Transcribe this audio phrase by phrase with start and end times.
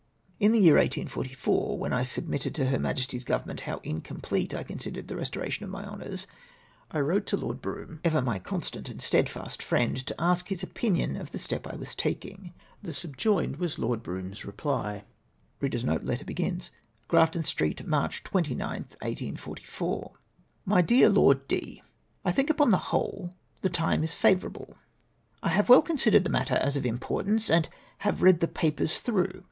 [0.39, 5.07] Li the 3'ear 1844, when I submitted to Her Majesty's Government how incomplete I considered
[5.07, 6.25] the restora tion of my honours,
[6.89, 11.03] I wrote to Lord Brougham, ever my constant and steadfast friend, to ask his (Opinio
[11.03, 12.51] n of the ste}) I was taking.
[12.81, 15.03] The subjoined was Lord Brougham's reply
[15.59, 15.93] :—"Grafton
[17.43, 20.11] Street, March 29tli, 1844.
[20.65, 21.83] "My dear Lord D.—
[22.25, 24.77] I tliink, upon the whole, the time is favourable."
[25.43, 29.39] I have well considered the matter as of importance, and have read the papers through.